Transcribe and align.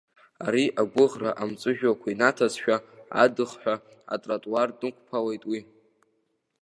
Ари 0.45 0.65
агәыӷра 0.81 1.31
амҵәыжәҩақәа 1.41 2.07
инаҭазшәа, 2.13 2.75
адыхҳәа 3.23 3.75
атротуар 4.13 4.69
днықәԥалеит 4.77 5.43
уи. 5.51 5.59